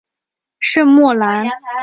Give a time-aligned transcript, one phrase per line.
[0.59, 1.47] 圣莫兰。